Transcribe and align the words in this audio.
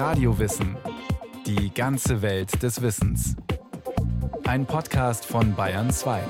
Radiowissen. 0.00 0.78
Die 1.44 1.74
ganze 1.74 2.22
Welt 2.22 2.62
des 2.62 2.80
Wissens. 2.80 3.36
Ein 4.44 4.64
Podcast 4.64 5.26
von 5.26 5.54
Bayern 5.54 5.90
2. 5.90 6.22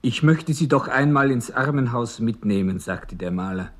Ich 0.00 0.22
möchte 0.22 0.54
Sie 0.54 0.68
doch 0.68 0.88
einmal 0.88 1.30
ins 1.30 1.50
Armenhaus 1.50 2.18
mitnehmen, 2.20 2.78
sagte 2.78 3.14
der 3.14 3.30
Maler. 3.30 3.72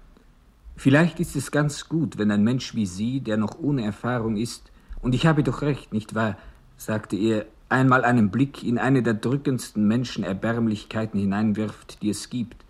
Vielleicht 0.77 1.21
ist 1.21 1.37
es 1.37 1.53
ganz 1.53 1.89
gut, 1.89 2.19
wenn 2.19 2.31
ein 2.31 2.45
Mensch 2.45 2.75
wie 2.75 2.85
Sie, 2.85 3.21
der 3.21 3.39
noch 3.39 3.59
ohne 3.59 3.87
Erfahrung 3.87 4.37
ist, 4.37 4.71
und 5.01 5.15
ich 5.15 5.25
habe 5.25 5.43
doch 5.43 5.63
recht, 5.63 5.95
nicht 5.95 6.15
wahr, 6.15 6.37
sagte 6.77 7.17
er, 7.17 7.47
einmal 7.71 8.05
einen 8.05 8.31
Blick 8.31 8.63
in 8.63 8.77
eine 8.77 9.03
der 9.03 9.15
drückendsten 9.15 9.89
Menschenerbärmlichkeiten 9.89 11.19
hineinwirft, 11.19 12.03
die 12.03 12.11
es 12.11 12.29
gibt. 12.29 12.63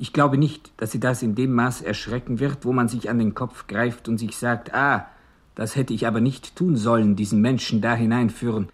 Ich 0.00 0.12
glaube 0.12 0.38
nicht, 0.38 0.70
dass 0.76 0.92
sie 0.92 1.00
das 1.00 1.22
in 1.22 1.34
dem 1.34 1.52
Maß 1.52 1.82
erschrecken 1.82 2.38
wird, 2.38 2.64
wo 2.64 2.72
man 2.72 2.88
sich 2.88 3.10
an 3.10 3.18
den 3.18 3.34
Kopf 3.34 3.66
greift 3.66 4.08
und 4.08 4.16
sich 4.18 4.36
sagt, 4.36 4.72
ah, 4.72 5.08
das 5.56 5.74
hätte 5.74 5.92
ich 5.92 6.06
aber 6.06 6.20
nicht 6.20 6.54
tun 6.54 6.76
sollen, 6.76 7.16
diesen 7.16 7.40
Menschen 7.40 7.80
da 7.80 7.96
hineinführen. 7.96 8.68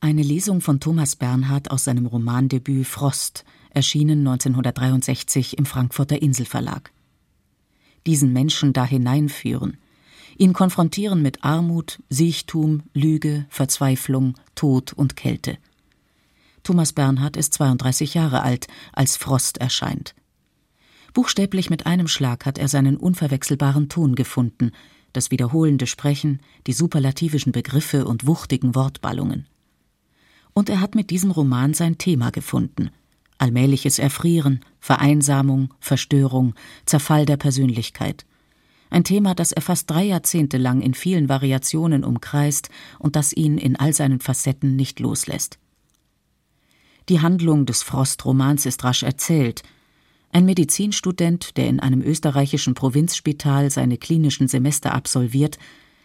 Eine 0.00 0.22
Lesung 0.22 0.62
von 0.62 0.80
Thomas 0.80 1.14
Bernhard 1.14 1.70
aus 1.70 1.84
seinem 1.84 2.06
Romandebüt 2.06 2.86
Frost, 2.86 3.44
erschienen 3.68 4.20
1963 4.20 5.58
im 5.58 5.66
Frankfurter 5.66 6.22
Inselverlag. 6.22 6.90
Diesen 8.06 8.32
Menschen 8.32 8.72
da 8.72 8.86
hineinführen, 8.86 9.76
ihn 10.38 10.54
konfrontieren 10.54 11.20
mit 11.20 11.44
Armut, 11.44 12.02
Siechtum, 12.08 12.82
Lüge, 12.94 13.44
Verzweiflung, 13.50 14.34
Tod 14.54 14.94
und 14.94 15.16
Kälte. 15.16 15.58
Thomas 16.62 16.94
Bernhard 16.94 17.36
ist 17.36 17.52
32 17.52 18.14
Jahre 18.14 18.42
alt, 18.42 18.68
als 18.94 19.18
Frost 19.18 19.58
erscheint. 19.58 20.14
Buchstäblich 21.12 21.68
mit 21.68 21.86
einem 21.86 22.08
Schlag 22.08 22.46
hat 22.46 22.58
er 22.58 22.68
seinen 22.68 22.96
unverwechselbaren 22.96 23.88
Ton 23.88 24.14
gefunden, 24.14 24.72
das 25.12 25.30
wiederholende 25.30 25.86
Sprechen, 25.86 26.40
die 26.66 26.72
superlativischen 26.72 27.52
Begriffe 27.52 28.06
und 28.06 28.26
wuchtigen 28.26 28.74
Wortballungen. 28.74 29.46
Und 30.54 30.70
er 30.70 30.80
hat 30.80 30.94
mit 30.94 31.10
diesem 31.10 31.30
Roman 31.30 31.74
sein 31.74 31.98
Thema 31.98 32.30
gefunden. 32.30 32.90
Allmähliches 33.38 33.98
Erfrieren, 33.98 34.60
Vereinsamung, 34.80 35.74
Verstörung, 35.80 36.54
Zerfall 36.86 37.26
der 37.26 37.36
Persönlichkeit. 37.36 38.24
Ein 38.88 39.04
Thema, 39.04 39.34
das 39.34 39.52
er 39.52 39.62
fast 39.62 39.90
drei 39.90 40.04
Jahrzehnte 40.04 40.58
lang 40.58 40.82
in 40.82 40.94
vielen 40.94 41.28
Variationen 41.28 42.04
umkreist 42.04 42.68
und 42.98 43.16
das 43.16 43.32
ihn 43.32 43.58
in 43.58 43.76
all 43.76 43.92
seinen 43.92 44.20
Facetten 44.20 44.76
nicht 44.76 45.00
loslässt. 45.00 45.58
Die 47.08 47.20
Handlung 47.20 47.66
des 47.66 47.82
Frost-Romans 47.82 48.64
ist 48.66 48.84
rasch 48.84 49.02
erzählt, 49.02 49.62
ein 50.32 50.46
Medizinstudent, 50.46 51.56
der 51.56 51.68
in 51.68 51.78
einem 51.78 52.00
österreichischen 52.00 52.74
Provinzspital 52.74 53.70
seine 53.70 53.98
klinischen 53.98 54.48
Semester 54.48 54.94
absolviert, 54.94 55.58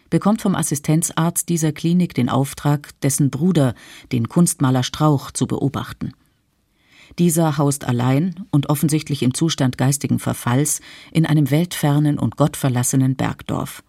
bekommt 0.09 0.41
vom 0.41 0.55
Assistenzarzt 0.55 1.49
dieser 1.49 1.71
Klinik 1.71 2.13
den 2.13 2.29
Auftrag, 2.29 2.91
dessen 3.01 3.29
Bruder, 3.29 3.73
den 4.11 4.29
Kunstmaler 4.29 4.83
Strauch, 4.83 5.31
zu 5.31 5.47
beobachten. 5.47 6.13
Dieser 7.19 7.57
haust 7.57 7.85
allein 7.85 8.45
und 8.51 8.69
offensichtlich 8.69 9.23
im 9.23 9.33
Zustand 9.33 9.77
geistigen 9.77 10.19
Verfalls 10.19 10.81
in 11.11 11.25
einem 11.25 11.49
weltfernen 11.49 12.19
und 12.19 12.35
gottverlassenen 12.35 13.15
Bergdorf. 13.15 13.81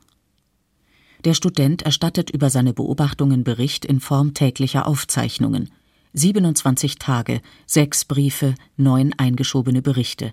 Der 1.25 1.34
Student 1.34 1.83
erstattet 1.83 2.31
über 2.31 2.48
seine 2.48 2.72
Beobachtungen 2.72 3.42
Bericht 3.42 3.84
in 3.84 3.98
Form 3.98 4.34
täglicher 4.34 4.86
Aufzeichnungen. 4.86 5.70
27 6.14 6.98
Tage, 6.98 7.40
sechs 7.66 8.04
Briefe, 8.04 8.54
neun 8.76 9.12
eingeschobene 9.16 9.82
Berichte. 9.82 10.32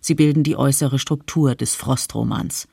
Sie 0.00 0.14
bilden 0.14 0.42
die 0.42 0.56
äußere 0.56 0.98
Struktur 0.98 1.54
des 1.54 1.74
Frostromans. 1.74 2.68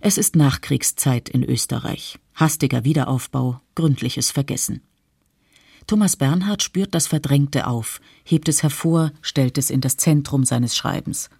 Es 0.00 0.18
ist 0.18 0.36
Nachkriegszeit 0.36 1.28
in 1.30 1.42
Österreich. 1.42 2.18
Hastiger 2.34 2.84
Wiederaufbau, 2.84 3.60
gründliches 3.74 4.30
Vergessen. 4.30 4.82
Thomas 5.86 6.16
Bernhard 6.16 6.62
spürt 6.62 6.94
das 6.94 7.06
Verdrängte 7.06 7.66
auf, 7.66 8.00
hebt 8.24 8.48
es 8.48 8.62
hervor, 8.62 9.12
stellt 9.22 9.58
es 9.58 9.70
in 9.70 9.80
das 9.80 9.96
Zentrum 9.96 10.44
seines 10.44 10.76
Schreibens. 10.76 11.30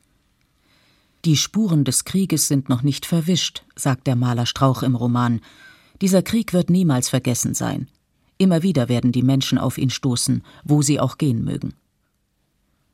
Die 1.25 1.37
Spuren 1.37 1.85
des 1.85 2.05
Krieges 2.05 2.49
sind 2.49 2.69
noch 2.69 2.83
nicht 2.83 3.07
verwischt, 3.07 3.65
sagt 3.77 4.07
der 4.07 4.17
Maler 4.17 4.45
Strauch 4.45 4.83
im 4.83 4.95
Roman. 4.95 5.41
Dieser 6.03 6.23
Krieg 6.23 6.53
wird 6.53 6.69
niemals 6.69 7.09
vergessen 7.09 7.55
sein. 7.55 7.89
Immer 8.39 8.63
wieder 8.63 8.89
werden 8.89 9.13
die 9.13 9.23
Menschen 9.23 9.59
auf 9.59 9.79
ihn 9.79 9.91
stoßen, 9.91 10.43
wo 10.65 10.83
sie 10.83 11.01
auch 11.01 11.19
gehen 11.19 11.45
mögen. 11.45 11.75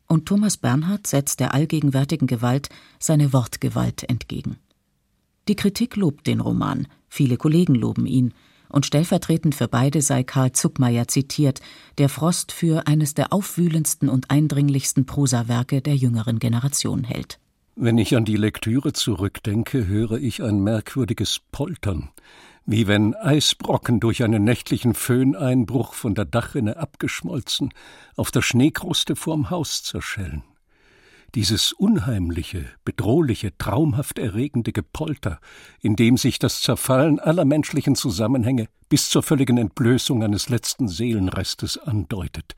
Und 0.07 0.27
Thomas 0.27 0.57
Bernhard 0.57 1.07
setzt 1.07 1.41
der 1.41 1.55
allgegenwärtigen 1.55 2.27
Gewalt 2.27 2.69
seine 2.99 3.33
Wortgewalt 3.33 4.09
entgegen. 4.09 4.57
Die 5.49 5.57
Kritik 5.57 5.97
lobt 5.97 6.27
den 6.27 6.41
Roman, 6.41 6.89
viele 7.09 7.37
Kollegen 7.37 7.75
loben 7.75 8.07
ihn, 8.07 8.35
und 8.69 8.87
stellvertretend 8.87 9.55
für 9.55 9.69
beide 9.69 10.01
sei 10.01 10.23
Karl 10.23 10.53
Zuckmeier 10.53 11.09
zitiert, 11.09 11.61
der 11.99 12.09
Frost 12.09 12.53
für 12.53 12.87
eines 12.87 13.15
der 13.15 13.33
aufwühlendsten 13.33 14.09
und 14.09 14.31
eindringlichsten 14.31 15.07
Prosawerke 15.07 15.81
der 15.81 15.97
jüngeren 15.97 16.39
Generation 16.39 17.05
hält. 17.05 17.41
Wenn 17.77 17.99
ich 17.99 18.17
an 18.17 18.25
die 18.25 18.37
Lektüre 18.37 18.93
zurückdenke, 18.93 19.87
höre 19.87 20.19
ich 20.19 20.43
ein 20.43 20.61
merkwürdiges 20.61 21.41
Poltern, 21.51 22.11
wie 22.67 22.87
wenn 22.87 23.15
Eisbrocken 23.15 24.01
durch 24.01 24.23
einen 24.23 24.45
nächtlichen 24.45 24.95
Föhneinbruch 24.95 25.95
von 25.95 26.15
der 26.15 26.25
Dachrinne 26.25 26.77
abgeschmolzen 26.77 27.73
auf 28.17 28.31
der 28.31 28.43
Schneekruste 28.43 29.17
vorm 29.17 29.51
Haus 29.51 29.83
zerschellen. 29.83 30.43
Dieses 31.37 31.73
unheimliche, 31.73 32.67
bedrohliche, 32.85 33.57
traumhaft 33.57 34.19
erregende 34.19 34.73
Gepolter, 34.73 35.39
in 35.81 35.95
dem 35.95 36.17
sich 36.17 36.41
das 36.41 36.61
Zerfallen 36.61 37.21
aller 37.21 37.45
menschlichen 37.45 37.95
Zusammenhänge 37.95 38.67
bis 38.89 39.09
zur 39.09 39.23
völligen 39.23 39.57
Entblößung 39.57 40.25
eines 40.25 40.49
letzten 40.49 40.89
Seelenrestes 40.89 41.79
andeutet, 41.79 42.57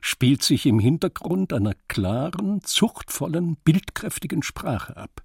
spielt 0.00 0.42
sich 0.42 0.66
im 0.66 0.80
Hintergrund 0.80 1.52
einer 1.52 1.74
klaren, 1.86 2.60
zuchtvollen, 2.64 3.56
bildkräftigen 3.64 4.42
Sprache 4.42 4.96
ab. 4.96 5.22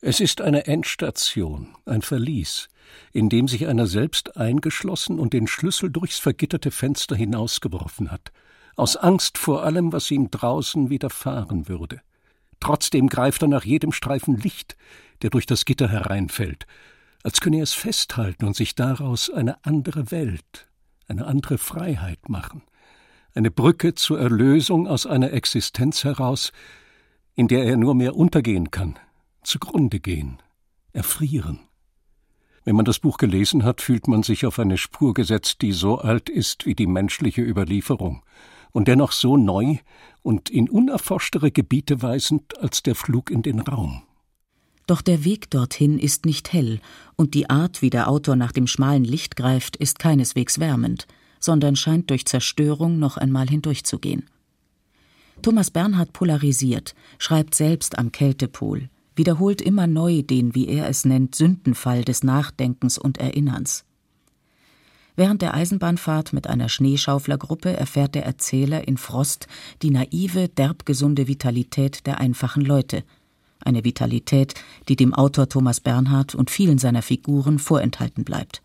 Es 0.00 0.20
ist 0.20 0.40
eine 0.40 0.68
Endstation, 0.68 1.74
ein 1.84 2.02
Verlies, 2.02 2.68
in 3.12 3.28
dem 3.28 3.48
sich 3.48 3.66
einer 3.66 3.88
selbst 3.88 4.36
eingeschlossen 4.36 5.18
und 5.18 5.32
den 5.32 5.48
Schlüssel 5.48 5.90
durchs 5.90 6.20
vergitterte 6.20 6.70
Fenster 6.70 7.16
hinausgeworfen 7.16 8.12
hat, 8.12 8.30
aus 8.76 8.94
Angst 8.96 9.38
vor 9.38 9.64
allem, 9.64 9.92
was 9.92 10.08
ihm 10.12 10.30
draußen 10.30 10.88
widerfahren 10.88 11.68
würde. 11.68 12.00
Trotzdem 12.60 13.08
greift 13.08 13.42
er 13.42 13.48
nach 13.48 13.64
jedem 13.64 13.90
Streifen 13.90 14.36
Licht, 14.36 14.76
der 15.22 15.30
durch 15.30 15.46
das 15.46 15.64
Gitter 15.64 15.88
hereinfällt, 15.88 16.66
als 17.24 17.40
könne 17.40 17.56
er 17.56 17.64
es 17.64 17.72
festhalten 17.72 18.44
und 18.44 18.54
sich 18.54 18.76
daraus 18.76 19.30
eine 19.30 19.64
andere 19.64 20.12
Welt, 20.12 20.68
eine 21.08 21.26
andere 21.26 21.58
Freiheit 21.58 22.28
machen, 22.28 22.62
eine 23.34 23.50
Brücke 23.50 23.96
zur 23.96 24.20
Erlösung 24.20 24.86
aus 24.86 25.06
einer 25.06 25.32
Existenz 25.32 26.04
heraus, 26.04 26.52
in 27.34 27.48
der 27.48 27.64
er 27.64 27.76
nur 27.76 27.96
mehr 27.96 28.14
untergehen 28.14 28.70
kann, 28.70 28.96
zugrunde 29.48 29.98
gehen, 29.98 30.38
erfrieren. 30.92 31.60
Wenn 32.64 32.76
man 32.76 32.84
das 32.84 32.98
Buch 32.98 33.16
gelesen 33.16 33.64
hat, 33.64 33.80
fühlt 33.80 34.08
man 34.08 34.22
sich 34.22 34.44
auf 34.44 34.58
eine 34.58 34.76
Spur 34.76 35.14
gesetzt, 35.14 35.62
die 35.62 35.72
so 35.72 35.98
alt 35.98 36.28
ist 36.28 36.66
wie 36.66 36.74
die 36.74 36.86
menschliche 36.86 37.40
Überlieferung 37.40 38.22
und 38.72 38.88
dennoch 38.88 39.12
so 39.12 39.38
neu 39.38 39.78
und 40.22 40.50
in 40.50 40.68
unerforschtere 40.68 41.50
Gebiete 41.50 42.02
weisend 42.02 42.58
als 42.58 42.82
der 42.82 42.94
Flug 42.94 43.30
in 43.30 43.40
den 43.42 43.60
Raum. 43.60 44.02
Doch 44.86 45.00
der 45.00 45.24
Weg 45.24 45.50
dorthin 45.50 45.98
ist 45.98 46.26
nicht 46.26 46.52
hell, 46.52 46.80
und 47.16 47.34
die 47.34 47.48
Art, 47.48 47.82
wie 47.82 47.90
der 47.90 48.08
Autor 48.08 48.36
nach 48.36 48.52
dem 48.52 48.66
schmalen 48.66 49.04
Licht 49.04 49.36
greift, 49.36 49.76
ist 49.76 49.98
keineswegs 49.98 50.60
wärmend, 50.60 51.06
sondern 51.40 51.76
scheint 51.76 52.10
durch 52.10 52.26
Zerstörung 52.26 52.98
noch 52.98 53.16
einmal 53.16 53.48
hindurchzugehen. 53.48 54.28
Thomas 55.40 55.70
Bernhard 55.70 56.12
polarisiert, 56.12 56.94
schreibt 57.18 57.54
selbst 57.54 57.98
am 57.98 58.12
Kältepol, 58.12 58.90
wiederholt 59.18 59.60
immer 59.60 59.86
neu 59.86 60.22
den, 60.22 60.54
wie 60.54 60.68
er 60.68 60.88
es 60.88 61.04
nennt, 61.04 61.34
Sündenfall 61.34 62.04
des 62.04 62.22
Nachdenkens 62.22 62.96
und 62.96 63.18
Erinnerns. 63.18 63.84
Während 65.16 65.42
der 65.42 65.52
Eisenbahnfahrt 65.54 66.32
mit 66.32 66.46
einer 66.46 66.68
Schneeschauflergruppe 66.68 67.76
erfährt 67.76 68.14
der 68.14 68.24
Erzähler 68.24 68.86
in 68.86 68.96
Frost 68.96 69.48
die 69.82 69.90
naive, 69.90 70.48
derbgesunde 70.48 71.26
Vitalität 71.26 72.06
der 72.06 72.20
einfachen 72.20 72.64
Leute. 72.64 73.02
Eine 73.58 73.84
Vitalität, 73.84 74.54
die 74.88 74.94
dem 74.94 75.12
Autor 75.12 75.48
Thomas 75.48 75.80
Bernhard 75.80 76.36
und 76.36 76.50
vielen 76.50 76.78
seiner 76.78 77.02
Figuren 77.02 77.58
vorenthalten 77.58 78.22
bleibt. 78.22 78.62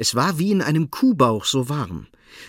Es 0.00 0.14
war 0.14 0.38
wie 0.38 0.50
in 0.50 0.62
einem 0.62 0.90
Kuhbauch 0.90 1.44
so 1.44 1.68
warm. 1.68 2.06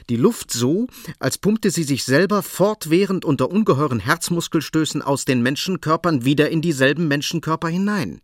Die 0.10 0.16
Luft 0.16 0.52
so, 0.52 0.88
als 1.20 1.38
pumpte 1.38 1.70
sie 1.70 1.84
sich 1.84 2.06
selber 2.06 2.44
fortwährend 2.44 3.26
unter 3.26 3.52
ungeheuren 3.52 4.00
Herzmuskelstößen 4.00 5.02
aus 5.02 5.26
den 5.26 5.42
Menschenkörpern 5.44 6.24
wieder 6.24 6.50
in 6.50 6.62
dieselben 6.62 7.10
Menschenkörper 7.10 7.68
hinein. 7.68 8.22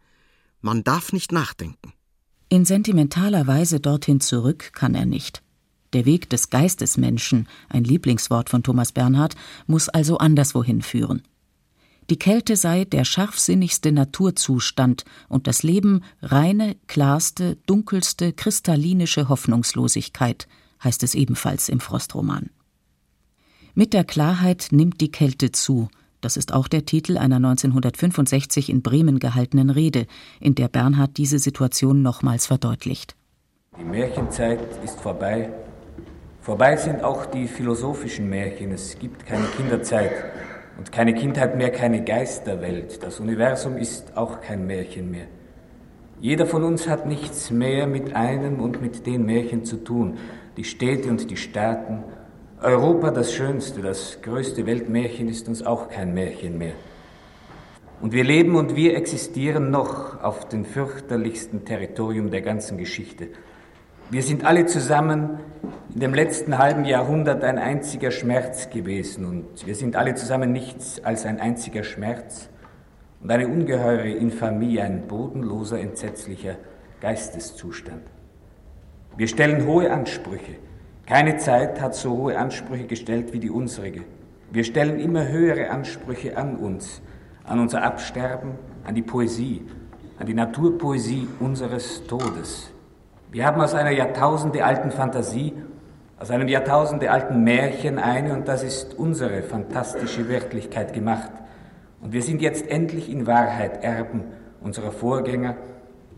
Man 0.61 0.85
darf 0.85 1.11
nicht 1.11 1.33
nachdenken. 1.33 1.91
In 2.47 2.63
sentimentaler 2.63 3.47
Weise 3.47 3.81
dorthin 3.81 4.21
zurück 4.21 4.71
kann 4.71 4.95
er 4.95 5.05
nicht. 5.05 5.43
Der 5.91 6.05
Weg 6.05 6.29
des 6.29 6.49
Geistesmenschen, 6.49 7.49
ein 7.67 7.83
Lieblingswort 7.83 8.49
von 8.49 8.63
Thomas 8.63 8.93
Bernhard, 8.93 9.35
muss 9.65 9.89
also 9.89 10.19
anderswohin 10.19 10.81
führen. 10.81 11.21
Die 12.09 12.17
Kälte 12.17 12.55
sei 12.55 12.85
der 12.85 13.03
scharfsinnigste 13.03 13.91
Naturzustand 13.91 15.03
und 15.27 15.45
das 15.45 15.61
Leben 15.63 16.03
reine, 16.21 16.77
klarste, 16.87 17.57
dunkelste, 17.65 18.31
kristallinische 18.31 19.27
Hoffnungslosigkeit, 19.27 20.47
heißt 20.81 21.03
es 21.03 21.15
ebenfalls 21.15 21.67
im 21.67 21.81
Frostroman. 21.81 22.49
Mit 23.73 23.93
der 23.93 24.05
Klarheit 24.05 24.69
nimmt 24.71 25.01
die 25.01 25.11
Kälte 25.11 25.51
zu, 25.51 25.89
das 26.21 26.37
ist 26.37 26.53
auch 26.53 26.69
der 26.69 26.85
Titel 26.85 27.17
einer 27.17 27.35
1965 27.35 28.69
in 28.69 28.81
Bremen 28.81 29.19
gehaltenen 29.19 29.69
Rede, 29.69 30.07
in 30.39 30.55
der 30.55 30.69
Bernhard 30.69 31.17
diese 31.17 31.39
Situation 31.39 32.01
nochmals 32.01 32.47
verdeutlicht. 32.47 33.15
Die 33.77 33.83
Märchenzeit 33.83 34.61
ist 34.83 34.99
vorbei. 34.99 35.51
Vorbei 36.41 36.77
sind 36.77 37.03
auch 37.03 37.25
die 37.25 37.47
philosophischen 37.47 38.29
Märchen. 38.29 38.71
Es 38.71 38.97
gibt 38.97 39.25
keine 39.25 39.45
Kinderzeit 39.57 40.11
und 40.77 40.91
keine 40.91 41.13
Kindheit 41.13 41.57
mehr, 41.57 41.71
keine 41.71 42.03
Geisterwelt. 42.03 43.03
Das 43.03 43.19
Universum 43.19 43.77
ist 43.77 44.15
auch 44.15 44.41
kein 44.41 44.67
Märchen 44.67 45.11
mehr. 45.11 45.27
Jeder 46.19 46.45
von 46.45 46.63
uns 46.63 46.87
hat 46.87 47.05
nichts 47.05 47.51
mehr 47.51 47.87
mit 47.87 48.15
einem 48.15 48.59
und 48.59 48.81
mit 48.81 49.05
den 49.05 49.25
Märchen 49.25 49.65
zu 49.65 49.77
tun. 49.77 50.17
Die 50.55 50.63
Städte 50.63 51.09
und 51.09 51.29
die 51.29 51.37
Staaten, 51.37 52.03
Europa, 52.61 53.11
das 53.11 53.33
schönste, 53.33 53.81
das 53.81 54.19
größte 54.23 54.65
Weltmärchen, 54.65 55.29
ist 55.29 55.47
uns 55.47 55.63
auch 55.63 55.89
kein 55.89 56.13
Märchen 56.15 56.57
mehr. 56.57 56.73
Und 58.01 58.13
wir 58.13 58.23
leben 58.23 58.55
und 58.55 58.75
wir 58.75 58.95
existieren 58.95 59.69
noch 59.71 60.23
auf 60.23 60.47
dem 60.49 60.65
fürchterlichsten 60.65 61.65
Territorium 61.65 62.31
der 62.31 62.41
ganzen 62.41 62.77
Geschichte. 62.77 63.27
Wir 64.09 64.23
sind 64.23 64.45
alle 64.45 64.65
zusammen 64.65 65.39
in 65.97 66.01
dem 66.01 66.13
letzten 66.13 66.59
halben 66.59 66.85
Jahrhundert 66.85 67.43
ein 67.43 67.57
einziger 67.57 68.11
Schmerz 68.11 68.69
gewesen 68.69 69.25
und 69.25 69.65
wir 69.65 69.73
sind 69.73 69.95
alle 69.95 70.13
zusammen 70.13 70.51
nichts 70.51 71.03
als 71.03 71.25
ein 71.25 71.39
einziger 71.39 71.83
Schmerz 71.83 72.49
und 73.19 73.31
eine 73.31 73.47
ungeheure 73.47 74.07
Infamie, 74.07 74.79
ein 74.79 75.07
bodenloser, 75.07 75.79
entsetzlicher 75.79 76.57
Geisteszustand. 77.01 78.03
Wir 79.17 79.27
stellen 79.27 79.65
hohe 79.65 79.91
Ansprüche, 79.91 80.57
keine 81.07 81.37
Zeit 81.37 81.81
hat 81.81 81.95
so 81.95 82.15
hohe 82.15 82.37
Ansprüche 82.37 82.85
gestellt 82.85 83.33
wie 83.33 83.39
die 83.39 83.49
unsrige. 83.49 84.03
Wir 84.51 84.65
stellen 84.65 84.99
immer 84.99 85.27
höhere 85.27 85.71
Ansprüche 85.71 86.37
an 86.37 86.57
uns, 86.57 87.01
an 87.43 87.59
unser 87.59 87.81
Absterben, 87.81 88.51
an 88.83 88.93
die 88.93 89.01
Poesie, 89.01 89.63
an 90.19 90.27
die 90.27 90.35
Naturpoesie 90.35 91.27
unseres 91.39 92.05
Todes. 92.05 92.71
Wir 93.31 93.47
haben 93.47 93.59
aus 93.59 93.73
einer 93.73 93.89
jahrtausendealten 93.89 94.91
Fantasie, 94.91 95.53
aus 96.19 96.31
einem 96.31 96.47
jahrtausendealten 96.47 97.43
Märchen 97.43 97.99
eine, 97.99 98.33
und 98.33 98.47
das 98.47 98.63
ist 98.63 98.97
unsere 98.97 99.43
fantastische 99.43 100.27
Wirklichkeit 100.27 100.93
gemacht. 100.93 101.31
Und 102.01 102.11
wir 102.11 102.23
sind 102.23 102.41
jetzt 102.41 102.67
endlich 102.69 103.11
in 103.11 103.27
Wahrheit 103.27 103.83
Erben 103.83 104.23
unserer 104.61 104.91
Vorgänger. 104.91 105.55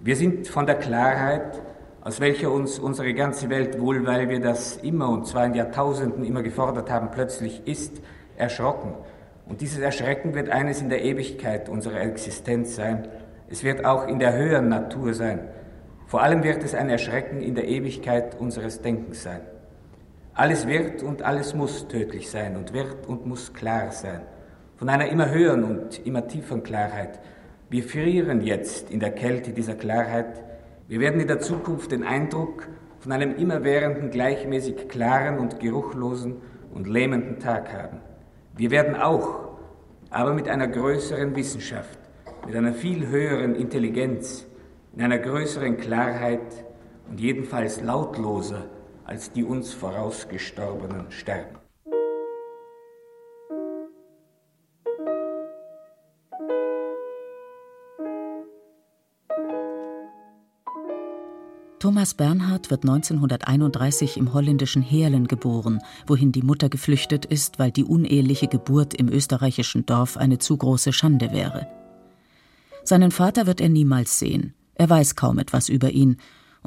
Wir 0.01 0.15
sind 0.15 0.47
von 0.47 0.65
der 0.65 0.75
Klarheit, 0.75 1.61
aus 2.01 2.21
welcher 2.21 2.51
uns 2.51 2.79
unsere 2.79 3.13
ganze 3.13 3.49
Welt 3.49 3.79
wohl, 3.81 4.05
weil 4.05 4.29
wir 4.29 4.39
das 4.39 4.77
immer 4.77 5.09
und 5.09 5.27
zwar 5.27 5.45
in 5.45 5.53
Jahrtausenden 5.53 6.23
immer 6.23 6.43
gefordert 6.43 6.89
haben, 6.89 7.11
plötzlich 7.11 7.67
ist, 7.67 8.01
erschrocken. 8.37 8.93
Und 9.47 9.59
dieses 9.59 9.79
Erschrecken 9.79 10.33
wird 10.33 10.49
eines 10.49 10.81
in 10.81 10.89
der 10.89 11.03
Ewigkeit 11.03 11.67
unserer 11.67 11.99
Existenz 11.99 12.75
sein. 12.75 13.09
Es 13.49 13.63
wird 13.65 13.83
auch 13.83 14.07
in 14.07 14.19
der 14.19 14.33
höheren 14.33 14.69
Natur 14.69 15.13
sein. 15.13 15.39
Vor 16.07 16.21
allem 16.21 16.43
wird 16.43 16.63
es 16.63 16.73
ein 16.73 16.89
Erschrecken 16.89 17.41
in 17.41 17.55
der 17.55 17.67
Ewigkeit 17.67 18.39
unseres 18.39 18.81
Denkens 18.81 19.23
sein. 19.23 19.41
Alles 20.39 20.67
wird 20.67 21.03
und 21.03 21.21
alles 21.21 21.53
muss 21.53 21.89
tödlich 21.89 22.29
sein 22.29 22.55
und 22.55 22.71
wird 22.71 23.07
und 23.07 23.25
muss 23.25 23.51
klar 23.51 23.91
sein. 23.91 24.21
Von 24.77 24.87
einer 24.87 25.09
immer 25.09 25.29
höheren 25.31 25.65
und 25.65 26.05
immer 26.05 26.29
tieferen 26.29 26.63
Klarheit. 26.63 27.19
Wir 27.69 27.83
frieren 27.83 28.39
jetzt 28.39 28.89
in 28.89 29.01
der 29.01 29.11
Kälte 29.11 29.51
dieser 29.51 29.75
Klarheit, 29.75 30.41
wir 30.87 31.01
werden 31.01 31.19
in 31.19 31.27
der 31.27 31.41
Zukunft 31.41 31.91
den 31.91 32.05
Eindruck 32.05 32.69
von 32.99 33.11
einem 33.11 33.35
immerwährenden, 33.35 34.11
gleichmäßig 34.11 34.87
klaren 34.87 35.39
und 35.39 35.59
geruchlosen 35.59 36.37
und 36.73 36.87
lähmenden 36.87 37.39
Tag 37.39 37.73
haben. 37.73 37.99
Wir 38.55 38.71
werden 38.71 38.95
auch, 38.95 39.57
aber 40.09 40.33
mit 40.33 40.47
einer 40.47 40.69
größeren 40.69 41.35
Wissenschaft, 41.35 41.99
mit 42.47 42.55
einer 42.55 42.71
viel 42.71 43.09
höheren 43.09 43.55
Intelligenz, 43.55 44.47
in 44.95 45.01
einer 45.01 45.19
größeren 45.19 45.75
Klarheit 45.75 46.63
und 47.09 47.19
jedenfalls 47.19 47.81
lautloser 47.81 48.78
als 49.09 49.31
die 49.31 49.43
uns 49.43 49.73
vorausgestorbenen 49.73 51.09
sterben. 51.09 51.57
Thomas 61.79 62.13
Bernhard 62.13 62.69
wird 62.69 62.83
1931 62.83 64.17
im 64.17 64.33
holländischen 64.33 64.83
Heerlen 64.83 65.27
geboren, 65.27 65.79
wohin 66.05 66.31
die 66.31 66.43
Mutter 66.43 66.69
geflüchtet 66.69 67.25
ist, 67.25 67.57
weil 67.57 67.71
die 67.71 67.85
uneheliche 67.85 68.47
Geburt 68.47 68.93
im 68.93 69.09
österreichischen 69.09 69.87
Dorf 69.87 70.17
eine 70.17 70.37
zu 70.37 70.55
große 70.55 70.93
Schande 70.93 71.31
wäre. 71.31 71.67
Seinen 72.83 73.09
Vater 73.09 73.47
wird 73.47 73.59
er 73.59 73.69
niemals 73.69 74.19
sehen. 74.19 74.53
Er 74.75 74.87
weiß 74.87 75.15
kaum 75.15 75.39
etwas 75.39 75.67
über 75.67 75.89
ihn, 75.89 76.17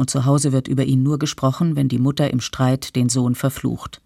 und 0.02 0.10
zu 0.10 0.24
Hause 0.24 0.50
wird 0.50 0.66
über 0.66 0.82
ihn 0.82 1.04
nur 1.04 1.20
gesprochen, 1.20 1.76
wenn 1.76 1.88
die 1.88 2.00
Mutter 2.00 2.28
im 2.28 2.40
Streit 2.40 2.96
den 2.96 3.08
Sohn 3.08 3.36
verflucht. 3.36 4.02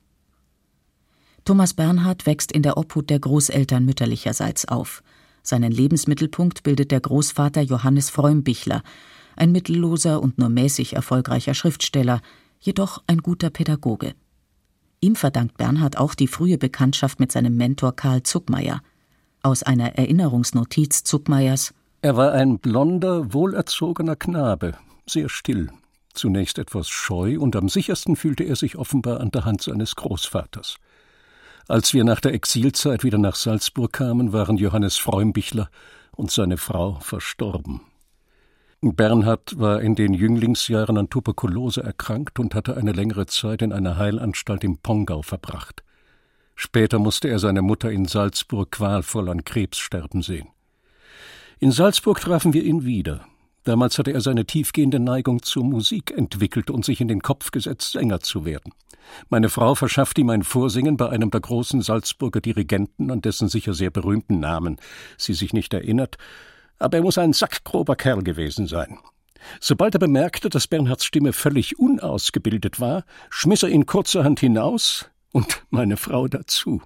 Thomas 1.46 1.72
Bernhard 1.72 2.26
wächst 2.26 2.52
in 2.52 2.62
der 2.62 2.76
Obhut 2.76 3.08
der 3.08 3.19
Großeltern 3.19 3.82
mütterlicherseits 3.82 4.69
auf. 4.69 5.02
Seinen 5.43 5.72
Lebensmittelpunkt 5.72 6.64
bildet 6.64 6.90
der 6.90 7.00
Großvater 7.00 7.62
Johannes 7.62 8.10
Freumbichler, 8.10 8.82
ein 9.37 9.52
mittelloser 9.52 10.20
und 10.20 10.37
nur 10.37 10.50
mäßig 10.50 10.93
erfolgreicher 10.93 11.54
Schriftsteller, 11.54 12.20
jedoch 12.60 13.02
ein 13.06 13.22
guter 13.22 13.48
Pädagoge. 13.48 14.12
Ihm 15.00 15.16
verdankt 15.16 15.56
Bernhard 15.56 15.96
auch 15.96 16.14
die 16.14 16.28
frühe 16.28 16.58
Bekanntschaft 16.58 17.20
mit 17.20 17.32
seinem 17.32 17.56
Mentor 17.56 17.96
Karl 17.96 18.22
Zuckmeier. 18.22 18.82
Aus 19.43 19.62
einer 19.62 19.96
Erinnerungsnotiz 19.96 21.04
Zuckmeiers 21.04 21.72
Er 22.02 22.19
war 22.19 22.32
ein 22.32 22.58
blonder, 22.58 23.32
wohlerzogener 23.32 24.16
Knabe, 24.16 24.75
sehr 25.06 25.31
still, 25.31 25.70
zunächst 26.16 26.58
etwas 26.58 26.88
scheu, 26.88 27.38
und 27.38 27.56
am 27.56 27.68
sichersten 27.68 28.16
fühlte 28.16 28.44
er 28.44 28.56
sich 28.56 28.76
offenbar 28.76 29.20
an 29.20 29.30
der 29.30 29.44
Hand 29.44 29.62
seines 29.62 29.96
Großvaters. 29.96 30.78
Als 31.68 31.94
wir 31.94 32.04
nach 32.04 32.20
der 32.20 32.34
Exilzeit 32.34 33.04
wieder 33.04 33.18
nach 33.18 33.34
Salzburg 33.34 33.92
kamen, 33.92 34.32
waren 34.32 34.56
Johannes 34.56 34.96
Freumbichler 34.96 35.68
und 36.12 36.30
seine 36.30 36.56
Frau 36.56 36.98
verstorben. 37.00 37.80
Bernhard 38.81 39.58
war 39.58 39.81
in 39.81 39.94
den 39.94 40.14
Jünglingsjahren 40.14 40.96
an 40.96 41.10
Tuberkulose 41.10 41.82
erkrankt 41.82 42.38
und 42.38 42.55
hatte 42.55 42.76
eine 42.76 42.93
längere 42.93 43.26
Zeit 43.26 43.62
in 43.62 43.72
einer 43.72 43.96
Heilanstalt 43.96 44.62
im 44.64 44.79
Pongau 44.79 45.22
verbracht. 45.22 45.82
Später 46.55 46.98
musste 46.98 47.29
er 47.29 47.38
seine 47.38 47.62
Mutter 47.62 47.91
in 47.91 48.06
Salzburg 48.06 48.70
qualvoll 48.70 49.29
an 49.29 49.44
Krebs 49.44 49.79
sterben 49.79 50.22
sehen. 50.22 50.48
In 51.58 51.72
Salzburg 51.72 52.20
trafen 52.20 52.52
wir 52.52 52.62
ihn 52.62 52.84
wieder. 52.84 53.26
Damals 53.67 53.99
hatte 53.99 54.13
er 54.13 54.20
seine 54.20 54.46
tiefgehende 54.46 55.01
Neigung 55.01 55.43
zur 55.43 55.65
Musik 55.65 56.17
entwickelt 56.17 56.70
und 56.70 56.85
sich 56.85 57.01
in 57.01 57.08
den 57.08 57.20
Kopf 57.20 57.51
gesetzt, 57.51 57.93
Sänger 57.93 58.20
zu 58.20 58.44
werden. 58.44 58.73
Meine 59.29 59.49
Frau 59.49 59.75
verschaffte 59.75 60.20
ihm 60.20 60.31
ein 60.31 60.44
Vorsingen 60.44 60.96
bei 60.96 61.08
einem 61.08 61.32
der 61.32 61.41
großen 61.41 61.82
Salzburger 61.82 62.41
Dirigenten, 62.41 63.11
an 63.11 63.23
dessen 63.23 63.49
sicher 63.49 63.75
sehr 63.75 63.91
berühmten 63.91 64.39
Namen 64.39 64.77
sie 65.19 65.35
sich 65.35 65.53
nicht 65.53 65.75
erinnert, 65.75 66.17
aber 66.79 66.99
er 66.99 67.03
muss 67.03 67.19
ein 67.19 67.32
sackgrober 67.32 67.96
Kerl 67.96 68.23
gewesen 68.23 68.69
sein. 68.69 69.01
Sobald 69.61 69.96
er 69.96 70.01
bemerkte, 70.01 70.49
dass 70.49 70.69
Bernhards 70.69 71.05
Stimme 71.05 71.32
völlig 71.32 71.77
unausgebildet 71.77 72.79
war, 72.79 73.05
schmiss 73.31 73.65
er 73.65 73.70
ihn 73.70 73.85
kurzerhand 73.85 74.39
hinaus 74.39 75.11
und 75.32 75.65
meine 75.70 75.96
Frau 75.96 76.29
dazu. 76.29 76.82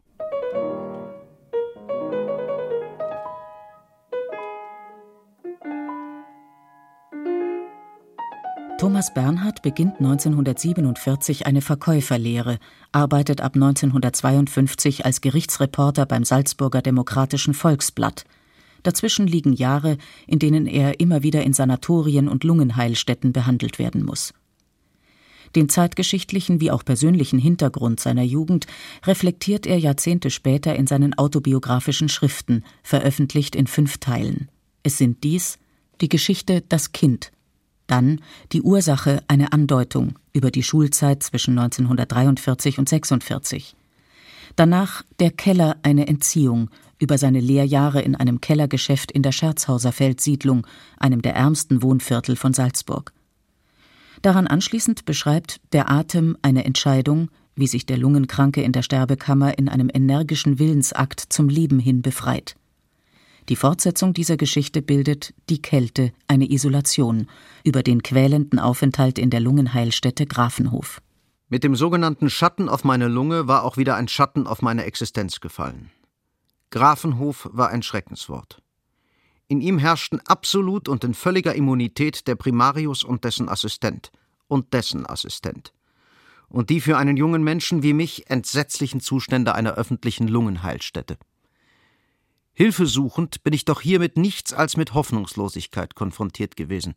Thomas 8.81 9.15
Bernhard 9.15 9.63
beginnt 9.63 9.99
1947 9.99 11.47
eine 11.47 11.61
Verkäuferlehre, 11.61 12.59
arbeitet 12.91 13.43
ab 13.43 13.55
1952 13.55 15.05
als 15.05 15.21
Gerichtsreporter 15.21 16.07
beim 16.07 16.25
Salzburger 16.25 16.83
Demokratischen 16.83 17.55
Volksblatt– 17.55 18.25
Dazwischen 18.83 19.27
liegen 19.27 19.53
Jahre, 19.53 19.99
in 20.27 20.39
denen 20.39 20.67
er 20.67 21.01
immer 21.01 21.23
wieder 21.23 21.43
in 21.43 21.53
Sanatorien 21.53 22.29
und 22.29 22.45
Lungenheilstätten 22.45 23.33
behandelt 23.33 23.79
werden 23.79 24.05
muss. 24.05 24.33
Den 25.57 25.69
zeitgeschichtlichen 25.69 26.61
wie 26.61 26.71
auch 26.71 26.85
persönlichen 26.85 27.39
Hintergrund 27.39 27.99
seiner 27.99 28.23
Jugend 28.23 28.67
reflektiert 29.05 29.67
er 29.67 29.79
Jahrzehnte 29.79 30.31
später 30.31 30.77
in 30.77 30.87
seinen 30.87 31.19
autobiografischen 31.19 32.09
Schriften, 32.09 32.65
veröffentlicht 32.85 33.57
in 33.57 33.67
fünf 33.67 33.99
Teilen. 33.99 34.49
Es 34.83 34.97
sind 34.97 35.25
dies 35.25 35.59
die 36.01 36.09
Geschichte 36.09 36.63
Das 36.67 36.93
Kind, 36.93 37.31
dann 37.91 38.21
die 38.53 38.63
Ursache 38.63 39.23
eine 39.29 39.53
Andeutung 39.53 40.19
über 40.33 40.51
die 40.51 40.63
Schulzeit 40.63 41.23
zwischen 41.23 41.59
1943 41.59 42.79
und 42.79 42.89
46, 42.89 43.75
danach 44.57 45.03
Der 45.19 45.31
Keller 45.31 45.77
eine 45.83 46.07
Entziehung 46.07 46.71
über 46.99 47.19
seine 47.19 47.41
Lehrjahre 47.41 48.03
in 48.03 48.15
einem 48.15 48.41
Kellergeschäft 48.41 49.11
in 49.11 49.23
der 49.23 49.33
Scherzhauser 49.33 49.91
Feldsiedlung, 49.91 50.67
einem 50.99 51.23
der 51.23 51.35
ärmsten 51.35 51.83
Wohnviertel 51.83 52.37
von 52.37 52.53
Salzburg. 52.53 53.13
Daran 54.23 54.47
anschließend 54.47 55.07
beschreibt 55.07 55.61
Der 55.73 55.91
Atem 55.91 56.37
eine 56.43 56.65
Entscheidung, 56.65 57.31
wie 57.57 57.67
sich 57.67 57.87
der 57.87 57.97
Lungenkranke 57.97 58.63
in 58.63 58.73
der 58.73 58.83
Sterbekammer 58.83 59.59
in 59.59 59.69
einem 59.69 59.91
energischen 59.93 60.59
Willensakt 60.59 61.21
zum 61.21 61.49
Leben 61.49 61.79
hin 61.79 62.03
befreit. 62.03 62.57
Die 63.51 63.57
Fortsetzung 63.57 64.15
dieser 64.15 64.37
Geschichte 64.37 64.81
bildet 64.81 65.35
Die 65.49 65.61
Kälte, 65.61 66.13
eine 66.29 66.49
Isolation 66.49 67.27
über 67.65 67.83
den 67.83 68.01
quälenden 68.01 68.61
Aufenthalt 68.61 69.19
in 69.19 69.29
der 69.29 69.41
Lungenheilstätte 69.41 70.25
Grafenhof. 70.25 71.03
Mit 71.49 71.65
dem 71.65 71.75
sogenannten 71.75 72.31
Schatten 72.31 72.69
auf 72.69 72.85
meine 72.85 73.09
Lunge 73.09 73.49
war 73.49 73.65
auch 73.65 73.77
wieder 73.77 73.97
ein 73.97 74.07
Schatten 74.07 74.47
auf 74.47 74.63
meine 74.63 74.85
Existenz 74.85 75.41
gefallen. 75.41 75.91
Grafenhof 76.71 77.51
war 77.53 77.71
ein 77.71 77.83
Schreckenswort. 77.83 78.63
In 79.49 79.61
ihm 79.61 79.79
herrschten 79.79 80.21
absolut 80.27 80.89
und 80.89 81.03
in 81.03 81.13
völliger 81.13 81.57
Immunität 81.57 82.29
der 82.29 82.37
Primarius 82.37 83.03
und 83.03 83.25
dessen 83.25 83.49
Assistent 83.49 84.13
und 84.47 84.73
dessen 84.75 85.07
Assistent. 85.07 85.73
Und 86.49 86.71
die 86.71 86.81
für 86.81 86.97
einen 86.97 87.17
jungen 87.17 87.43
Menschen 87.43 87.83
wie 87.83 87.95
mich 87.95 88.31
entsetzlichen 88.31 89.01
Zustände 89.01 89.57
einer 89.57 89.75
öffentlichen 89.75 90.29
Lungenheilstätte. 90.29 91.19
Hilfesuchend 92.61 93.43
bin 93.43 93.55
ich 93.55 93.65
doch 93.65 93.81
hier 93.81 93.99
mit 93.99 94.19
nichts 94.19 94.53
als 94.53 94.77
mit 94.77 94.93
Hoffnungslosigkeit 94.93 95.95
konfrontiert 95.95 96.59
gewesen. 96.59 96.95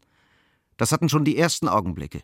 Das 0.76 0.92
hatten 0.92 1.08
schon 1.08 1.24
die 1.24 1.38
ersten 1.38 1.70
Augenblicke, 1.70 2.22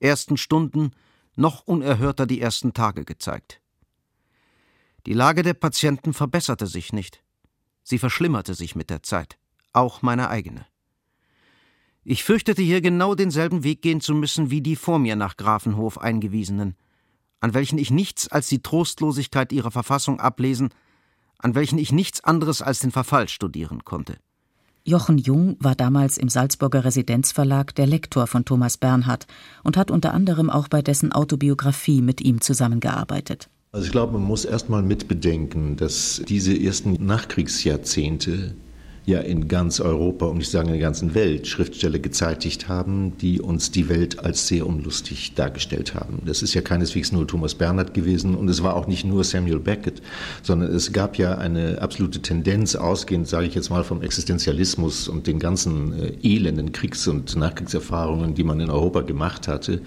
ersten 0.00 0.38
Stunden, 0.38 0.92
noch 1.36 1.60
unerhörter 1.66 2.24
die 2.24 2.40
ersten 2.40 2.72
Tage 2.72 3.04
gezeigt. 3.04 3.60
Die 5.04 5.12
Lage 5.12 5.42
der 5.42 5.52
Patienten 5.52 6.14
verbesserte 6.14 6.66
sich 6.66 6.94
nicht. 6.94 7.22
Sie 7.82 7.98
verschlimmerte 7.98 8.54
sich 8.54 8.74
mit 8.74 8.88
der 8.88 9.02
Zeit, 9.02 9.36
auch 9.74 10.00
meine 10.00 10.30
eigene. 10.30 10.64
Ich 12.04 12.24
fürchtete 12.24 12.62
hier 12.62 12.80
genau 12.80 13.14
denselben 13.14 13.64
Weg 13.64 13.82
gehen 13.82 14.00
zu 14.00 14.14
müssen 14.14 14.50
wie 14.50 14.62
die 14.62 14.76
vor 14.76 14.98
mir 14.98 15.14
nach 15.14 15.36
Grafenhof 15.36 15.98
eingewiesenen, 15.98 16.74
an 17.40 17.52
welchen 17.52 17.76
ich 17.76 17.90
nichts 17.90 18.28
als 18.28 18.48
die 18.48 18.62
Trostlosigkeit 18.62 19.52
ihrer 19.52 19.72
Verfassung 19.72 20.20
ablesen, 20.20 20.70
an 21.38 21.54
welchen 21.54 21.78
ich 21.78 21.92
nichts 21.92 22.22
anderes 22.24 22.62
als 22.62 22.80
den 22.80 22.90
Verfall 22.90 23.28
studieren 23.28 23.84
konnte. 23.84 24.16
Jochen 24.84 25.18
Jung 25.18 25.56
war 25.60 25.74
damals 25.74 26.16
im 26.16 26.28
Salzburger 26.28 26.84
Residenzverlag 26.84 27.74
der 27.74 27.86
Lektor 27.86 28.26
von 28.26 28.44
Thomas 28.44 28.78
Bernhard 28.78 29.26
und 29.62 29.76
hat 29.76 29.90
unter 29.90 30.14
anderem 30.14 30.48
auch 30.48 30.68
bei 30.68 30.80
dessen 30.80 31.12
Autobiografie 31.12 32.00
mit 32.00 32.22
ihm 32.22 32.40
zusammengearbeitet. 32.40 33.50
Also 33.70 33.84
ich 33.84 33.92
glaube, 33.92 34.14
man 34.14 34.22
muss 34.22 34.46
erstmal 34.46 34.82
mitbedenken, 34.82 35.76
dass 35.76 36.22
diese 36.26 36.58
ersten 36.58 36.92
Nachkriegsjahrzehnte 37.04 38.54
ja 39.08 39.20
in 39.20 39.48
ganz 39.48 39.80
Europa, 39.80 40.26
um 40.26 40.36
nicht 40.36 40.50
zu 40.50 40.52
sagen 40.52 40.68
in 40.68 40.74
der 40.74 40.82
ganzen 40.82 41.14
Welt, 41.14 41.46
Schriftsteller 41.46 41.98
gezeitigt 41.98 42.68
haben, 42.68 43.16
die 43.16 43.40
uns 43.40 43.70
die 43.70 43.88
Welt 43.88 44.22
als 44.22 44.46
sehr 44.46 44.66
unlustig 44.66 45.32
dargestellt 45.34 45.94
haben. 45.94 46.20
Das 46.26 46.42
ist 46.42 46.52
ja 46.52 46.60
keineswegs 46.60 47.10
nur 47.10 47.26
Thomas 47.26 47.54
Bernhard 47.54 47.94
gewesen 47.94 48.34
und 48.34 48.50
es 48.50 48.62
war 48.62 48.76
auch 48.76 48.86
nicht 48.86 49.06
nur 49.06 49.24
Samuel 49.24 49.60
Beckett, 49.60 50.02
sondern 50.42 50.70
es 50.74 50.92
gab 50.92 51.16
ja 51.16 51.38
eine 51.38 51.80
absolute 51.80 52.20
Tendenz, 52.20 52.76
ausgehend, 52.76 53.28
sage 53.28 53.46
ich 53.46 53.54
jetzt 53.54 53.70
mal, 53.70 53.82
vom 53.82 54.02
Existenzialismus 54.02 55.08
und 55.08 55.26
den 55.26 55.38
ganzen 55.38 55.98
äh, 55.98 56.12
elenden 56.22 56.72
Kriegs- 56.72 57.08
und 57.08 57.34
Nachkriegserfahrungen, 57.34 58.34
die 58.34 58.44
man 58.44 58.60
in 58.60 58.68
Europa 58.68 59.00
gemacht 59.00 59.48
hatte, 59.48 59.80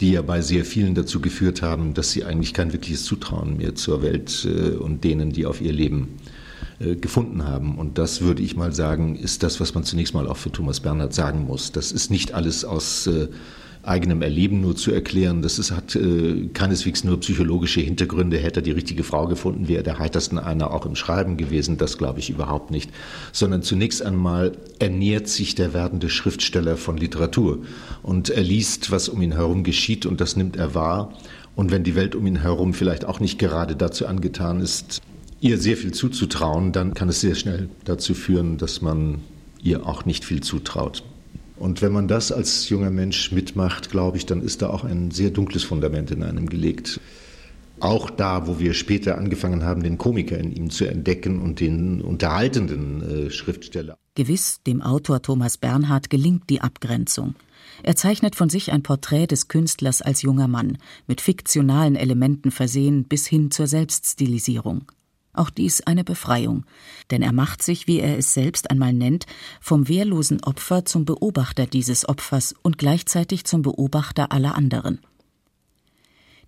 die 0.00 0.10
ja 0.10 0.22
bei 0.22 0.40
sehr 0.40 0.64
vielen 0.64 0.96
dazu 0.96 1.20
geführt 1.20 1.62
haben, 1.62 1.94
dass 1.94 2.10
sie 2.10 2.24
eigentlich 2.24 2.52
kein 2.52 2.72
wirkliches 2.72 3.04
Zutrauen 3.04 3.58
mehr 3.58 3.76
zur 3.76 4.02
Welt 4.02 4.44
äh, 4.44 4.70
und 4.70 5.04
denen, 5.04 5.30
die 5.30 5.46
auf 5.46 5.60
ihr 5.60 5.72
Leben 5.72 6.16
äh, 6.26 6.35
gefunden 6.78 7.44
haben. 7.44 7.78
Und 7.78 7.98
das 7.98 8.20
würde 8.20 8.42
ich 8.42 8.56
mal 8.56 8.72
sagen, 8.72 9.16
ist 9.16 9.42
das, 9.42 9.60
was 9.60 9.74
man 9.74 9.84
zunächst 9.84 10.14
mal 10.14 10.28
auch 10.28 10.36
für 10.36 10.52
Thomas 10.52 10.80
Bernhard 10.80 11.14
sagen 11.14 11.46
muss. 11.46 11.72
Das 11.72 11.92
ist 11.92 12.10
nicht 12.10 12.34
alles 12.34 12.64
aus 12.64 13.06
äh, 13.06 13.28
eigenem 13.86 14.22
Erleben 14.22 14.60
nur 14.60 14.76
zu 14.76 14.92
erklären. 14.92 15.42
Das 15.42 15.58
ist, 15.58 15.70
hat 15.70 15.94
äh, 15.94 16.48
keineswegs 16.52 17.04
nur 17.04 17.20
psychologische 17.20 17.80
Hintergründe. 17.80 18.38
Hätte 18.38 18.60
er 18.60 18.62
die 18.62 18.72
richtige 18.72 19.04
Frau 19.04 19.26
gefunden, 19.26 19.68
wäre 19.68 19.82
der 19.82 19.98
heitersten 19.98 20.38
einer 20.38 20.72
auch 20.72 20.86
im 20.86 20.96
Schreiben 20.96 21.36
gewesen. 21.36 21.78
Das 21.78 21.96
glaube 21.96 22.18
ich 22.18 22.30
überhaupt 22.30 22.70
nicht. 22.70 22.90
Sondern 23.32 23.62
zunächst 23.62 24.02
einmal 24.02 24.52
ernährt 24.78 25.28
sich 25.28 25.54
der 25.54 25.72
werdende 25.72 26.10
Schriftsteller 26.10 26.76
von 26.76 26.96
Literatur. 26.96 27.60
Und 28.02 28.30
er 28.30 28.42
liest, 28.42 28.90
was 28.90 29.08
um 29.08 29.22
ihn 29.22 29.32
herum 29.32 29.62
geschieht 29.62 30.04
und 30.04 30.20
das 30.20 30.36
nimmt 30.36 30.56
er 30.56 30.74
wahr. 30.74 31.12
Und 31.54 31.70
wenn 31.70 31.84
die 31.84 31.94
Welt 31.94 32.14
um 32.14 32.26
ihn 32.26 32.42
herum 32.42 32.74
vielleicht 32.74 33.06
auch 33.06 33.20
nicht 33.20 33.38
gerade 33.38 33.76
dazu 33.76 34.06
angetan 34.06 34.60
ist, 34.60 35.00
ihr 35.40 35.58
sehr 35.58 35.76
viel 35.76 35.92
zuzutrauen, 35.92 36.72
dann 36.72 36.94
kann 36.94 37.08
es 37.08 37.20
sehr 37.20 37.34
schnell 37.34 37.68
dazu 37.84 38.14
führen, 38.14 38.58
dass 38.58 38.80
man 38.80 39.20
ihr 39.62 39.86
auch 39.86 40.04
nicht 40.04 40.24
viel 40.24 40.42
zutraut. 40.42 41.02
Und 41.58 41.80
wenn 41.80 41.92
man 41.92 42.06
das 42.06 42.32
als 42.32 42.68
junger 42.68 42.90
Mensch 42.90 43.32
mitmacht, 43.32 43.90
glaube 43.90 44.18
ich, 44.18 44.26
dann 44.26 44.42
ist 44.42 44.62
da 44.62 44.68
auch 44.68 44.84
ein 44.84 45.10
sehr 45.10 45.30
dunkles 45.30 45.64
Fundament 45.64 46.10
in 46.10 46.22
einem 46.22 46.48
gelegt. 46.48 47.00
Auch 47.80 48.10
da, 48.10 48.46
wo 48.46 48.58
wir 48.58 48.74
später 48.74 49.18
angefangen 49.18 49.62
haben, 49.62 49.82
den 49.82 49.98
Komiker 49.98 50.38
in 50.38 50.54
ihm 50.54 50.70
zu 50.70 50.86
entdecken 50.86 51.40
und 51.40 51.60
den 51.60 52.00
unterhaltenden 52.00 53.26
äh, 53.26 53.30
Schriftsteller. 53.30 53.96
Gewiss, 54.14 54.60
dem 54.66 54.80
Autor 54.80 55.20
Thomas 55.20 55.58
Bernhard 55.58 56.08
gelingt 56.08 56.48
die 56.48 56.62
Abgrenzung. 56.62 57.34
Er 57.82 57.96
zeichnet 57.96 58.34
von 58.34 58.48
sich 58.48 58.72
ein 58.72 58.82
Porträt 58.82 59.26
des 59.26 59.48
Künstlers 59.48 60.00
als 60.00 60.22
junger 60.22 60.48
Mann, 60.48 60.78
mit 61.06 61.20
fiktionalen 61.20 61.96
Elementen 61.96 62.50
versehen 62.50 63.04
bis 63.04 63.26
hin 63.26 63.50
zur 63.50 63.66
Selbststilisierung. 63.66 64.86
Auch 65.36 65.50
dies 65.50 65.82
eine 65.82 66.02
Befreiung, 66.02 66.64
denn 67.10 67.22
er 67.22 67.32
macht 67.32 67.62
sich, 67.62 67.86
wie 67.86 68.00
er 68.00 68.18
es 68.18 68.32
selbst 68.32 68.70
einmal 68.70 68.92
nennt, 68.92 69.26
vom 69.60 69.86
wehrlosen 69.88 70.42
Opfer 70.42 70.84
zum 70.84 71.04
Beobachter 71.04 71.66
dieses 71.66 72.08
Opfers 72.08 72.54
und 72.62 72.78
gleichzeitig 72.78 73.44
zum 73.44 73.62
Beobachter 73.62 74.32
aller 74.32 74.54
anderen. 74.54 75.00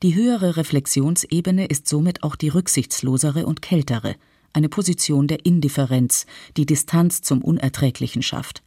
Die 0.02 0.14
höhere 0.14 0.56
Reflexionsebene 0.56 1.66
ist 1.66 1.88
somit 1.88 2.22
auch 2.22 2.36
die 2.36 2.48
rücksichtslosere 2.48 3.46
und 3.46 3.62
kältere, 3.62 4.16
eine 4.52 4.68
Position 4.68 5.26
der 5.26 5.44
Indifferenz, 5.44 6.24
die 6.56 6.66
Distanz 6.66 7.20
zum 7.20 7.42
Unerträglichen 7.42 8.22
schafft. 8.22 8.62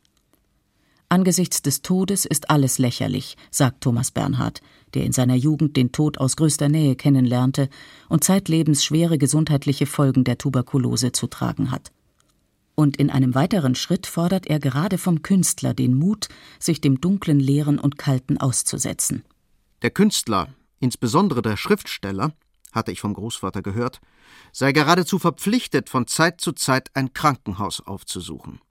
Angesichts 1.11 1.61
des 1.61 1.81
Todes 1.81 2.23
ist 2.23 2.49
alles 2.49 2.77
lächerlich, 2.77 3.35
sagt 3.49 3.81
Thomas 3.81 4.11
Bernhard, 4.11 4.61
der 4.93 5.03
in 5.03 5.11
seiner 5.11 5.35
Jugend 5.35 5.75
den 5.75 5.91
Tod 5.91 6.17
aus 6.19 6.37
größter 6.37 6.69
Nähe 6.69 6.95
kennenlernte 6.95 7.67
und 8.07 8.23
zeitlebens 8.23 8.85
schwere 8.85 9.17
gesundheitliche 9.17 9.87
Folgen 9.87 10.23
der 10.23 10.37
Tuberkulose 10.37 11.11
zu 11.11 11.27
tragen 11.27 11.69
hat. 11.69 11.91
Und 12.75 12.95
in 12.95 13.09
einem 13.09 13.35
weiteren 13.35 13.75
Schritt 13.75 14.07
fordert 14.07 14.47
er 14.47 14.61
gerade 14.61 14.97
vom 14.97 15.21
Künstler 15.21 15.73
den 15.73 15.95
Mut, 15.95 16.29
sich 16.59 16.79
dem 16.79 17.01
dunklen, 17.01 17.41
leeren 17.41 17.77
und 17.77 17.97
kalten 17.97 18.37
auszusetzen. 18.37 19.25
Der 19.81 19.89
Künstler, 19.89 20.47
insbesondere 20.79 21.41
der 21.41 21.57
Schriftsteller, 21.57 22.31
hatte 22.71 22.93
ich 22.93 23.01
vom 23.01 23.15
Großvater 23.15 23.61
gehört, 23.61 23.99
sei 24.53 24.71
geradezu 24.71 25.19
verpflichtet, 25.19 25.89
von 25.89 26.07
Zeit 26.07 26.39
zu 26.39 26.53
Zeit 26.53 26.89
ein 26.93 27.11
Krankenhaus 27.11 27.81
aufzusuchen 27.81 28.61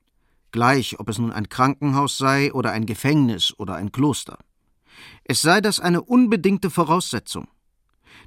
gleich 0.52 0.99
ob 0.99 1.09
es 1.09 1.19
nun 1.19 1.33
ein 1.33 1.49
Krankenhaus 1.49 2.19
sei 2.19 2.52
oder 2.52 2.73
ein 2.73 2.87
Gefängnis 2.87 3.54
oder 3.59 3.75
ein 3.75 3.92
Kloster. 3.92 4.38
Es 5.25 5.42
sei 5.42 5.61
das 5.61 5.80
eine 5.80 6.02
unbedingte 6.02 6.71
Voraussetzung. 6.71 7.49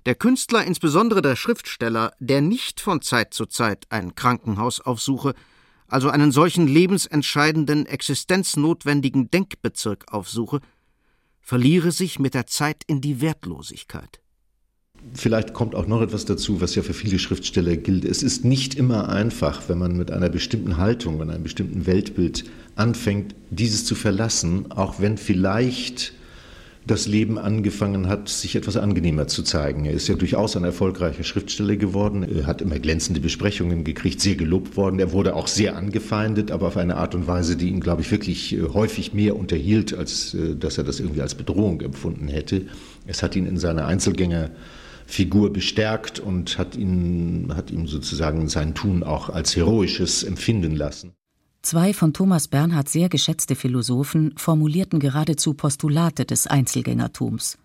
Der 0.05 0.15
Künstler, 0.15 0.63
insbesondere 0.65 1.21
der 1.21 1.35
Schriftsteller, 1.35 2.13
der 2.19 2.41
nicht 2.41 2.81
von 2.81 3.01
Zeit 3.01 3.33
zu 3.33 3.45
Zeit 3.45 3.85
ein 3.89 4.15
Krankenhaus 4.15 4.81
aufsuche, 4.81 5.33
also 5.87 6.09
einen 6.09 6.31
solchen 6.31 6.67
lebensentscheidenden, 6.67 7.85
existenznotwendigen 7.85 9.29
Denkbezirk 9.29 10.11
aufsuche, 10.11 10.59
verliere 11.39 11.91
sich 11.91 12.19
mit 12.19 12.33
der 12.33 12.47
Zeit 12.47 12.83
in 12.87 13.01
die 13.01 13.21
Wertlosigkeit. 13.21 14.22
Vielleicht 15.13 15.53
kommt 15.53 15.75
auch 15.75 15.85
noch 15.85 16.01
etwas 16.01 16.25
dazu, 16.25 16.61
was 16.61 16.75
ja 16.75 16.81
für 16.81 16.93
viele 16.93 17.19
Schriftsteller 17.19 17.77
gilt. 17.77 18.05
Es 18.05 18.23
ist 18.23 18.45
nicht 18.45 18.75
immer 18.75 19.09
einfach, 19.09 19.63
wenn 19.67 19.77
man 19.77 19.95
mit 19.95 20.11
einer 20.11 20.29
bestimmten 20.29 20.77
Haltung, 20.77 21.17
mit 21.17 21.29
einem 21.29 21.43
bestimmten 21.43 21.85
Weltbild 21.85 22.45
anfängt, 22.75 23.35
dieses 23.51 23.85
zu 23.85 23.95
verlassen, 23.95 24.71
auch 24.71 24.99
wenn 24.99 25.17
vielleicht 25.17 26.13
das 26.85 27.07
Leben 27.07 27.37
angefangen 27.37 28.09
hat, 28.09 28.27
sich 28.27 28.55
etwas 28.55 28.75
angenehmer 28.75 29.27
zu 29.27 29.43
zeigen. 29.43 29.85
Er 29.85 29.93
ist 29.93 30.07
ja 30.09 30.15
durchaus 30.15 30.57
ein 30.57 30.65
erfolgreicher 30.65 31.23
Schriftsteller 31.23 31.77
geworden, 31.77 32.23
er 32.23 32.45
hat 32.45 32.61
immer 32.61 32.77
glänzende 32.77 33.21
Besprechungen 33.21 33.83
gekriegt, 33.83 34.19
sehr 34.19 34.35
gelobt 34.35 34.75
worden. 34.75 34.99
Er 34.99 35.13
wurde 35.13 35.35
auch 35.35 35.47
sehr 35.47 35.77
angefeindet, 35.77 36.51
aber 36.51 36.67
auf 36.67 36.77
eine 36.77 36.97
Art 36.97 37.15
und 37.15 37.25
Weise, 37.25 37.55
die 37.55 37.69
ihn, 37.69 37.79
glaube 37.79 38.01
ich, 38.01 38.11
wirklich 38.11 38.53
äh, 38.53 38.61
häufig 38.73 39.13
mehr 39.13 39.37
unterhielt, 39.37 39.93
als 39.93 40.33
äh, 40.33 40.55
dass 40.55 40.77
er 40.77 40.83
das 40.83 40.99
irgendwie 40.99 41.21
als 41.21 41.35
Bedrohung 41.35 41.79
empfunden 41.81 42.27
hätte. 42.27 42.63
Es 43.07 43.23
hat 43.23 43.35
ihn 43.35 43.45
in 43.45 43.57
seiner 43.57 43.85
Einzelgänger 43.85 44.49
Figur 45.05 45.53
bestärkt 45.53 46.19
und 46.19 46.57
hat 46.57 46.75
ihn, 46.75 47.53
hat 47.55 47.71
ihm 47.71 47.87
sozusagen 47.87 48.47
sein 48.49 48.73
Tun 48.73 49.03
auch 49.03 49.29
als 49.29 49.55
heroisches 49.55 50.23
empfinden 50.23 50.75
lassen. 50.75 51.13
Zwei 51.61 51.93
von 51.93 52.13
Thomas 52.13 52.49
Bernhard 52.49 52.89
sehr 52.89 53.07
geschätzte 53.07 53.55
Philosophen 53.55 54.33
formulierten 54.35 54.99
geradezu 54.99 55.53
Postulate 55.53 56.25
des 56.25 56.45
Einzelgängertums. 56.45 57.57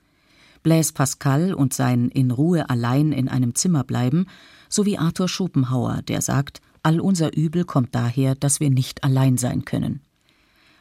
Blaise 0.62 0.92
Pascal 0.92 1.52
und 1.52 1.75
sein 1.75 2.09
In 2.09 2.30
Ruhe 2.30 2.71
allein 2.71 3.12
in 3.12 3.28
einem 3.28 3.54
Zimmer 3.54 3.85
bleiben, 3.85 4.26
sowie 4.68 4.99
Arthur 4.99 5.28
Schopenhauer, 5.28 6.02
der 6.02 6.23
sagt, 6.23 6.61
All 6.83 7.00
unser 7.00 7.37
Übel 7.37 7.64
kommt 7.64 7.95
daher, 7.95 8.35
dass 8.35 8.61
wir 8.61 8.71
nicht 8.71 9.02
allein 9.02 9.37
sein 9.37 9.64
können. 9.64 10.00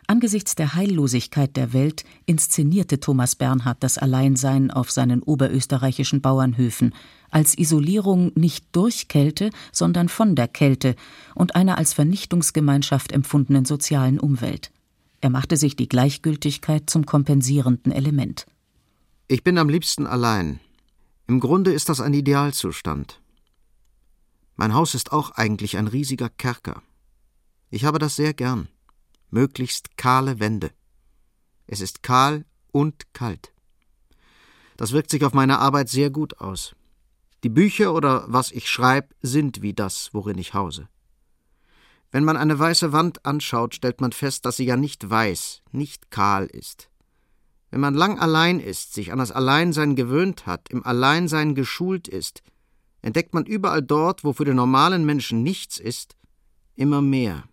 Angesichts 0.10 0.56
der 0.56 0.74
Heillosigkeit 0.74 1.58
der 1.58 1.74
Welt 1.74 2.06
inszenierte 2.26 3.02
Thomas 3.02 3.36
Bernhard 3.36 3.84
das 3.84 3.98
Alleinsein 3.98 4.72
auf 4.72 4.90
seinen 4.90 5.22
oberösterreichischen 5.22 6.22
Bauernhöfen 6.22 6.96
als 7.30 7.58
Isolierung 7.58 8.32
nicht 8.36 8.68
durch 8.72 9.10
Kälte, 9.10 9.50
sondern 9.74 10.08
von 10.08 10.38
der 10.38 10.48
Kälte 10.48 10.96
und 11.36 11.58
einer 11.58 11.78
als 11.78 11.94
Vernichtungsgemeinschaft 11.94 13.12
empfundenen 13.12 13.66
sozialen 13.66 14.18
Umwelt. 14.18 14.72
Er 15.20 15.30
machte 15.30 15.58
sich 15.58 15.76
die 15.76 15.90
Gleichgültigkeit 15.90 16.90
zum 16.90 17.06
kompensierenden 17.06 17.92
Element. 17.92 18.46
Ich 19.28 19.44
bin 19.44 19.58
am 19.58 19.68
liebsten 19.68 20.08
allein. 20.08 20.62
Im 21.28 21.42
Grunde 21.42 21.74
ist 21.74 21.90
das 21.90 22.00
ein 22.00 22.14
Idealzustand. 22.14 23.20
Mein 24.56 24.74
Haus 24.74 24.96
ist 24.96 25.12
auch 25.12 25.32
eigentlich 25.32 25.76
ein 25.76 25.88
riesiger 25.88 26.30
Kerker. 26.30 26.82
Ich 27.70 27.84
habe 27.84 28.00
das 28.00 28.16
sehr 28.16 28.34
gern 28.34 28.70
möglichst 29.30 29.98
kahle 29.98 30.40
Wände. 30.40 30.72
Es 31.66 31.82
ist 31.82 32.04
kahl 32.04 32.46
und 32.72 33.14
kalt. 33.14 33.54
Das 34.78 34.92
wirkt 34.92 35.10
sich 35.10 35.26
auf 35.26 35.34
meine 35.34 35.60
Arbeit 35.60 35.90
sehr 35.90 36.10
gut 36.10 36.40
aus. 36.40 36.76
Die 37.44 37.50
Bücher 37.50 37.94
oder 37.94 38.26
was 38.28 38.52
ich 38.52 38.70
schreibe, 38.70 39.10
sind 39.22 39.62
wie 39.62 39.74
das, 39.74 40.10
worin 40.14 40.38
ich 40.38 40.54
hause. 40.54 40.88
Wenn 42.12 42.24
man 42.24 42.38
eine 42.38 42.58
weiße 42.58 42.94
Wand 42.94 43.26
anschaut, 43.26 43.76
stellt 43.76 44.02
man 44.02 44.12
fest, 44.12 44.46
dass 44.46 44.58
sie 44.58 44.66
ja 44.66 44.78
nicht 44.78 45.10
weiß, 45.10 45.62
nicht 45.72 46.10
kahl 46.10 46.46
ist. 46.46 46.90
Wenn 47.70 47.82
man 47.82 47.96
lang 47.96 48.18
allein 48.18 48.60
ist, 48.60 48.94
sich 48.94 49.12
an 49.12 49.20
das 49.20 49.32
Alleinsein 49.32 49.96
gewöhnt 49.96 50.46
hat, 50.46 50.70
im 50.70 50.86
Alleinsein 50.86 51.54
geschult 51.54 52.08
ist, 52.08 52.42
entdeckt 53.02 53.34
man 53.34 53.46
überall 53.46 53.82
dort, 53.82 54.24
wo 54.24 54.34
für 54.34 54.46
den 54.46 54.56
normalen 54.56 55.06
Menschen 55.06 55.44
nichts 55.44 55.78
ist, 55.78 56.16
immer 56.76 57.02
mehr. 57.02 57.44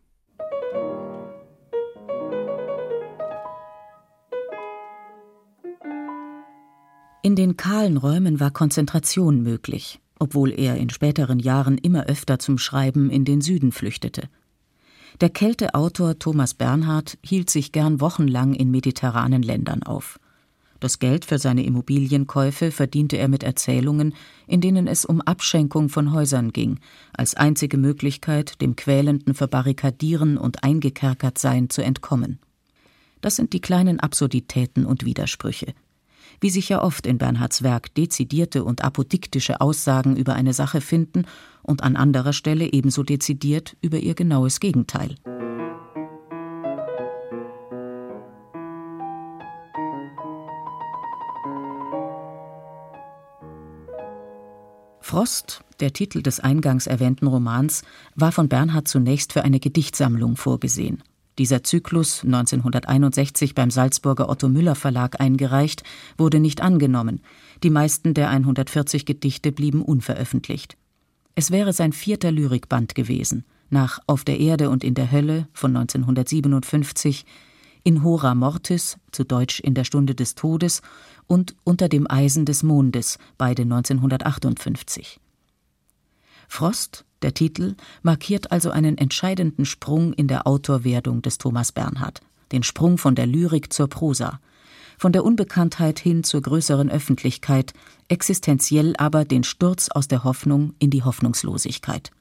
In 7.24 7.36
den 7.36 7.56
kahlen 7.56 7.96
Räumen 7.96 8.38
war 8.38 8.50
Konzentration 8.50 9.42
möglich, 9.42 9.98
obwohl 10.18 10.52
er 10.52 10.76
in 10.76 10.90
späteren 10.90 11.38
Jahren 11.38 11.78
immer 11.78 12.04
öfter 12.04 12.38
zum 12.38 12.58
Schreiben 12.58 13.08
in 13.08 13.24
den 13.24 13.40
Süden 13.40 13.72
flüchtete. 13.72 14.28
Der 15.22 15.30
Kälteautor 15.30 16.18
Thomas 16.18 16.52
Bernhard 16.52 17.16
hielt 17.24 17.48
sich 17.48 17.72
gern 17.72 18.02
wochenlang 18.02 18.52
in 18.52 18.70
mediterranen 18.70 19.42
Ländern 19.42 19.82
auf. 19.84 20.20
Das 20.80 20.98
Geld 20.98 21.24
für 21.24 21.38
seine 21.38 21.64
Immobilienkäufe 21.64 22.70
verdiente 22.70 23.16
er 23.16 23.28
mit 23.28 23.42
Erzählungen, 23.42 24.12
in 24.46 24.60
denen 24.60 24.86
es 24.86 25.06
um 25.06 25.22
Abschenkung 25.22 25.88
von 25.88 26.12
Häusern 26.12 26.52
ging, 26.52 26.78
als 27.14 27.34
einzige 27.36 27.78
Möglichkeit, 27.78 28.60
dem 28.60 28.76
quälenden 28.76 29.32
Verbarrikadieren 29.32 30.36
und 30.36 30.62
Eingekerkertsein 30.62 31.70
zu 31.70 31.82
entkommen. 31.82 32.38
Das 33.22 33.36
sind 33.36 33.54
die 33.54 33.62
kleinen 33.62 33.98
Absurditäten 33.98 34.84
und 34.84 35.06
Widersprüche, 35.06 35.72
wie 36.40 36.50
sich 36.50 36.68
ja 36.68 36.82
oft 36.82 37.06
in 37.06 37.18
Bernhards 37.18 37.62
Werk 37.62 37.94
dezidierte 37.94 38.64
und 38.64 38.82
apodiktische 38.82 39.60
Aussagen 39.60 40.16
über 40.16 40.34
eine 40.34 40.52
Sache 40.52 40.80
finden 40.80 41.24
und 41.62 41.82
an 41.82 41.96
anderer 41.96 42.32
Stelle 42.32 42.72
ebenso 42.72 43.02
dezidiert 43.02 43.76
über 43.80 43.98
ihr 43.98 44.14
genaues 44.14 44.60
Gegenteil. 44.60 45.16
Frost, 55.00 55.62
der 55.78 55.92
Titel 55.92 56.22
des 56.22 56.40
eingangs 56.40 56.86
erwähnten 56.86 57.28
Romans, 57.28 57.82
war 58.16 58.32
von 58.32 58.48
Bernhard 58.48 58.88
zunächst 58.88 59.32
für 59.32 59.44
eine 59.44 59.60
Gedichtsammlung 59.60 60.36
vorgesehen. 60.36 61.02
Dieser 61.38 61.64
Zyklus, 61.64 62.22
1961 62.22 63.54
beim 63.54 63.70
Salzburger 63.70 64.28
Otto 64.28 64.48
Müller 64.48 64.76
Verlag 64.76 65.20
eingereicht, 65.20 65.82
wurde 66.16 66.38
nicht 66.38 66.60
angenommen. 66.60 67.22
Die 67.62 67.70
meisten 67.70 68.14
der 68.14 68.30
140 68.30 69.04
Gedichte 69.04 69.50
blieben 69.50 69.82
unveröffentlicht. 69.82 70.76
Es 71.34 71.50
wäre 71.50 71.72
sein 71.72 71.92
vierter 71.92 72.30
Lyrikband 72.30 72.94
gewesen, 72.94 73.44
nach 73.68 73.98
Auf 74.06 74.22
der 74.22 74.38
Erde 74.38 74.70
und 74.70 74.84
in 74.84 74.94
der 74.94 75.10
Hölle 75.10 75.48
von 75.52 75.76
1957, 75.76 77.24
In 77.82 78.04
Hora 78.04 78.36
Mortis, 78.36 78.98
zu 79.10 79.24
Deutsch 79.24 79.58
In 79.58 79.74
der 79.74 79.84
Stunde 79.84 80.14
des 80.14 80.36
Todes, 80.36 80.82
und 81.26 81.56
Unter 81.64 81.88
dem 81.88 82.08
Eisen 82.08 82.44
des 82.44 82.62
Mondes, 82.62 83.18
beide 83.36 83.62
1958. 83.62 85.18
Frost, 86.46 87.04
der 87.24 87.34
Titel 87.34 87.74
markiert 88.02 88.52
also 88.52 88.70
einen 88.70 88.98
entscheidenden 88.98 89.64
Sprung 89.64 90.12
in 90.12 90.28
der 90.28 90.46
Autorwerdung 90.46 91.22
des 91.22 91.38
Thomas 91.38 91.72
Bernhard, 91.72 92.20
den 92.52 92.62
Sprung 92.62 92.98
von 92.98 93.14
der 93.14 93.26
Lyrik 93.26 93.72
zur 93.72 93.88
Prosa, 93.88 94.40
von 94.98 95.10
der 95.10 95.24
Unbekanntheit 95.24 95.98
hin 95.98 96.22
zur 96.22 96.42
größeren 96.42 96.90
Öffentlichkeit, 96.90 97.72
existenziell 98.08 98.94
aber 98.98 99.24
den 99.24 99.42
Sturz 99.42 99.88
aus 99.88 100.06
der 100.06 100.22
Hoffnung 100.22 100.74
in 100.78 100.90
die 100.90 101.02
Hoffnungslosigkeit. 101.02 102.12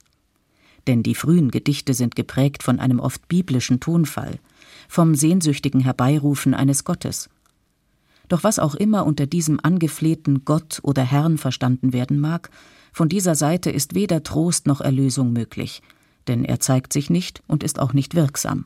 Denn 0.87 1.03
die 1.03 1.15
frühen 1.15 1.51
Gedichte 1.51 1.93
sind 1.93 2.15
geprägt 2.15 2.63
von 2.63 2.79
einem 2.79 2.99
oft 2.99 3.27
biblischen 3.27 3.81
Tonfall, 3.81 4.39
vom 4.87 5.15
sehnsüchtigen 5.15 5.81
Herbeirufen 5.81 6.53
eines 6.53 6.85
Gottes. 6.85 7.29
Doch 8.29 8.43
was 8.43 8.57
auch 8.57 8.75
immer 8.75 9.05
unter 9.05 9.27
diesem 9.27 9.59
angeflehten 9.61 10.45
Gott 10.45 10.79
oder 10.81 11.03
Herrn 11.03 11.37
verstanden 11.37 11.91
werden 11.91 12.19
mag, 12.19 12.49
von 12.93 13.09
dieser 13.09 13.35
Seite 13.35 13.71
ist 13.71 13.95
weder 13.95 14.23
Trost 14.23 14.67
noch 14.67 14.79
Erlösung 14.79 15.33
möglich, 15.33 15.81
denn 16.27 16.45
er 16.45 16.59
zeigt 16.59 16.93
sich 16.93 17.09
nicht 17.09 17.41
und 17.47 17.63
ist 17.63 17.79
auch 17.79 17.93
nicht 17.93 18.15
wirksam. 18.15 18.65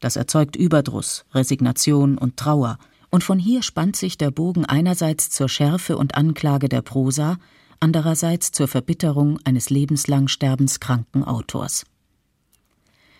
Das 0.00 0.16
erzeugt 0.16 0.56
Überdruss, 0.56 1.24
Resignation 1.32 2.18
und 2.18 2.36
Trauer, 2.36 2.78
und 3.10 3.22
von 3.22 3.38
hier 3.38 3.62
spannt 3.62 3.94
sich 3.94 4.18
der 4.18 4.32
Bogen 4.32 4.64
einerseits 4.64 5.30
zur 5.30 5.48
Schärfe 5.48 5.96
und 5.96 6.16
Anklage 6.16 6.68
der 6.68 6.82
Prosa, 6.82 7.36
andererseits 7.78 8.50
zur 8.50 8.66
Verbitterung 8.66 9.38
eines 9.44 9.70
lebenslang 9.70 10.26
sterbenskranken 10.26 11.22
Autors. 11.22 11.84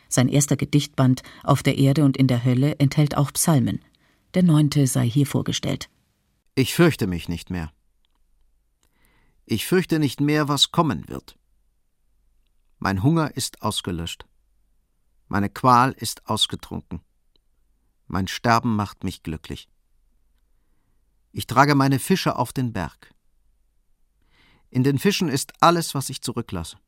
Sein 0.08 0.28
erster 0.28 0.56
Gedichtband 0.56 1.22
Auf 1.42 1.62
der 1.62 1.78
Erde 1.78 2.04
und 2.04 2.16
in 2.16 2.26
der 2.26 2.44
Hölle 2.44 2.76
enthält 2.78 3.16
auch 3.16 3.32
Psalmen. 3.32 3.80
Der 4.34 4.42
neunte 4.42 4.86
sei 4.86 5.08
hier 5.08 5.26
vorgestellt. 5.26 5.88
Ich 6.54 6.74
fürchte 6.74 7.06
mich 7.06 7.28
nicht 7.28 7.50
mehr. 7.50 7.70
Ich 9.46 9.66
fürchte 9.66 9.98
nicht 9.98 10.20
mehr, 10.20 10.48
was 10.48 10.72
kommen 10.72 11.08
wird. 11.08 11.38
Mein 12.78 13.02
Hunger 13.02 13.36
ist 13.36 13.60
ausgelöscht. 13.62 14.26
Meine 15.28 15.50
Qual 15.50 15.92
ist 15.92 16.26
ausgetrunken. 16.26 17.02
Mein 18.06 18.26
Sterben 18.26 18.74
macht 18.74 19.04
mich 19.04 19.22
glücklich. 19.22 19.68
Ich 21.32 21.46
trage 21.46 21.74
meine 21.74 21.98
Fische 21.98 22.36
auf 22.36 22.52
den 22.52 22.72
Berg. 22.72 23.14
In 24.70 24.82
den 24.82 24.98
Fischen 24.98 25.28
ist 25.28 25.52
alles, 25.60 25.94
was 25.94 26.08
ich 26.08 26.22
zurücklasse. 26.22 26.78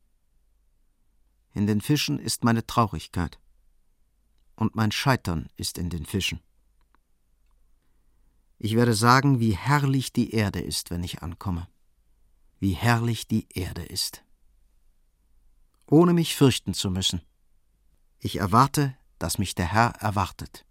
In 1.53 1.67
den 1.67 1.81
Fischen 1.81 2.19
ist 2.19 2.43
meine 2.43 2.65
Traurigkeit. 2.65 3.39
Und 4.55 4.75
mein 4.75 4.91
Scheitern 4.91 5.47
ist 5.57 5.77
in 5.77 5.89
den 5.89 6.05
Fischen. 6.05 6.41
Ich 8.57 8.75
werde 8.75 8.95
sagen, 8.95 9.39
wie 9.39 9.55
herrlich 9.55 10.11
die 10.11 10.31
Erde 10.31 10.59
ist, 10.59 10.89
wenn 10.89 11.03
ich 11.03 11.21
ankomme 11.21 11.67
wie 12.59 12.73
herrlich 12.73 13.27
die 13.27 13.47
Erde 13.53 13.83
ist. 13.83 14.23
Ohne 15.89 16.13
mich 16.13 16.35
fürchten 16.35 16.73
zu 16.73 16.91
müssen. 16.91 17.21
Ich 18.19 18.37
erwarte, 18.37 18.95
dass 19.19 19.37
mich 19.37 19.55
der 19.55 19.71
Herr 19.71 19.93
erwartet. 19.99 20.66